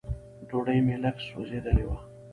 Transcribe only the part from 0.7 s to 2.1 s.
مې لږ سوځېدلې وه.